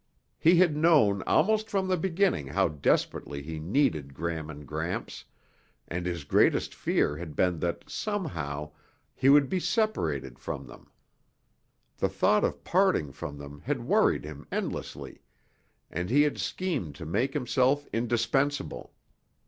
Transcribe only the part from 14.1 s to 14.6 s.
him